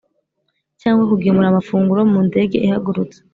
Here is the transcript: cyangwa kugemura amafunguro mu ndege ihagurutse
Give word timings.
cyangwa 0.81 1.03
kugemura 1.11 1.47
amafunguro 1.49 2.01
mu 2.11 2.19
ndege 2.27 2.57
ihagurutse 2.65 3.17